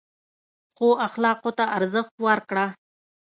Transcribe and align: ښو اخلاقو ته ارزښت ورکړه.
ښو 0.75 0.87
اخلاقو 1.07 1.51
ته 1.57 1.63
ارزښت 1.77 2.13
ورکړه. 2.27 2.65